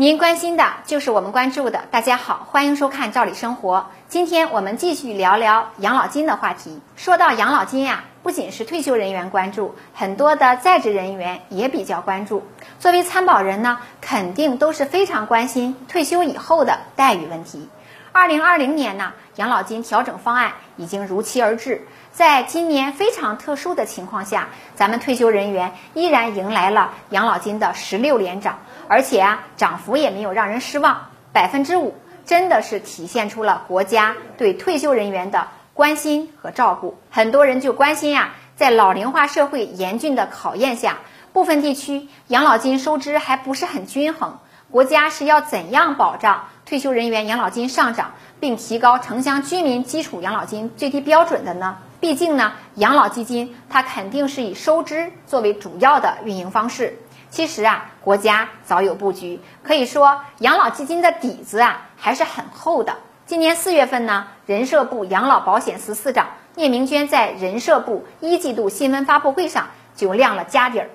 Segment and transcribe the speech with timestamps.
[0.00, 1.82] 您关心的就是我们关注的。
[1.90, 3.78] 大家好，欢迎收看《赵理生活》。
[4.08, 6.80] 今天我们继续聊聊养老金的话题。
[6.94, 12.44] 说到养老金呀，不仅是退休人员关注，很多的在职人员也比较关注。
[12.78, 17.68] 作为参保人呢，肯定都是非常关心退休以后的待遇问题。
[18.12, 21.86] 二零二零年呢，养老金调整方案已经如期而至。
[22.12, 28.58] 在今年非常特殊的情况下，咱们退休人员依然迎来了养老金的十六连涨。
[28.88, 31.94] 而且啊，涨幅也没有让人失望，百分之五，
[32.24, 36.98] 真的是体现出了国家对退休人员的关心和照顾。
[37.10, 40.96] 很多人就关心呀，在老龄化社会严峻的考验下，
[41.32, 44.38] 部分地区养老金收支还不是很均衡，
[44.70, 51.78] 国家是要怎样保障退休人员养老金上涨，并提高城乡居民基础养老金最低标准的呢？
[51.98, 56.98] 毕竟呢，养老基金它肯定是以收支作为主要的运营方式。
[57.30, 62.98] 其实啊，国家早有布局，可以说养老基金的底子啊还是很厚的。
[63.24, 70.90] 今年四月份呢，人社部养老保险司司长聂明娟在人社部一季度新闻发布会上就亮了家底儿。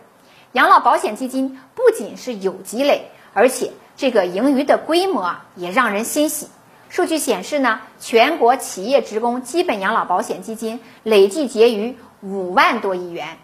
[0.51, 6.47] 养老保险基金不仅是有积累，而且这个盈余的规模啊也让人欣喜。
[6.89, 13.37] 数据显示呢，全国企业职工基本养老保险基金累计结余五万多亿元。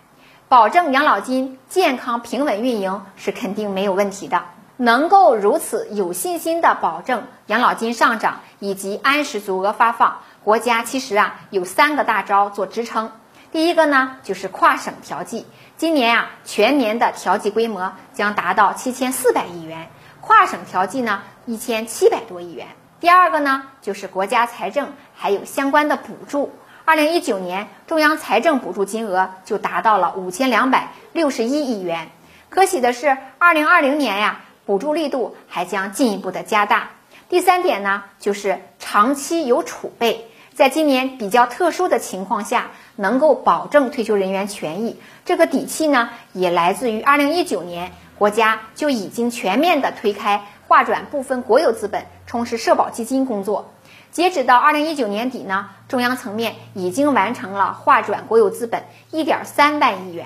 [0.48, 4.46] 保证养老金健康平稳运营是肯定没有问题的。
[4.78, 13.12] 能够如此有信心的保证养老金上涨以及按时足额发放，国家其实啊有三个大招做支撑。
[13.52, 19.90] 第一个呢就是跨省调剂，今年啊全年的调剂规模将达到七千四百亿元，
[20.22, 22.68] 跨省调剂呢一千七百多亿元。
[23.00, 26.54] 第二个呢就是国家财政还有相关的补助。
[26.86, 32.10] 二零一九年，中央财政补助金额就达到了五千两百六十一亿元。
[32.50, 36.90] 可喜的是，二零二零年呀，补助力度还将进一步的加大。
[37.30, 40.29] 第三点呢，就是长期有储备，
[40.60, 53.72] 在今年比较特殊的情况下，能够保证退休人员权益，这个底气呢，也来自于二零一九年国家就已经全面的推开划转部分国有资本充实社保基金工作。
[54.12, 60.26] 截止到二零一九年底呢，中央层面已经完成了划转国有资本一点三万亿元。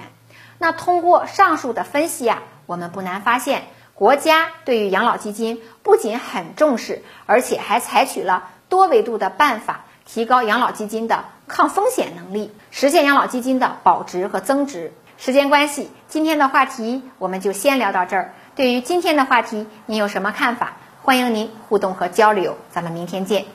[0.57, 14.91] 那通过上述的分析啊，我们不难发现，国家对于养老基金不仅很重视，而且还采取了多维度的办法，提高养老基金的抗风险能力，实现养老基金的保值和增值。
[15.17, 18.33] 时间关系，今天的话题我们就先聊到这儿。
[18.55, 20.73] 对于今天的话题，您有什么看法？
[21.01, 22.57] 欢迎您互动和交流。
[22.71, 23.45] 咱们明天见。